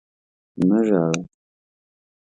مه 0.67 0.79
ژاړه! 0.87 1.21